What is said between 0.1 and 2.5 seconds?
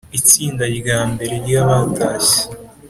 istinda rya mbere ryabatashye